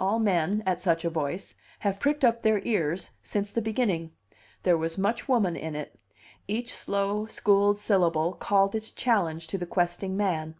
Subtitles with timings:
[0.00, 4.12] All men, at such a voice, have pricked up their ears since the beginning;
[4.62, 5.94] there was much woman in it;
[6.46, 10.54] each slow, schooled syllable called its challenge to questing man.